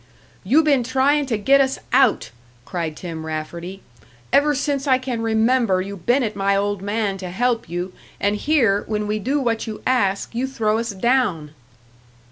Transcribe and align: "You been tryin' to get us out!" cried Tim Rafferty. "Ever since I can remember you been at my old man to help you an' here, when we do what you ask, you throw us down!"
"You 0.43 0.63
been 0.63 0.81
tryin' 0.83 1.27
to 1.27 1.37
get 1.37 1.61
us 1.61 1.77
out!" 1.93 2.31
cried 2.65 2.97
Tim 2.97 3.23
Rafferty. 3.23 3.83
"Ever 4.33 4.55
since 4.55 4.87
I 4.87 4.97
can 4.97 5.21
remember 5.21 5.79
you 5.79 5.95
been 5.95 6.23
at 6.23 6.35
my 6.35 6.55
old 6.55 6.81
man 6.81 7.19
to 7.19 7.29
help 7.29 7.69
you 7.69 7.93
an' 8.19 8.33
here, 8.33 8.83
when 8.87 9.05
we 9.05 9.19
do 9.19 9.39
what 9.39 9.67
you 9.67 9.79
ask, 9.85 10.33
you 10.33 10.47
throw 10.47 10.79
us 10.79 10.89
down!" 10.89 11.51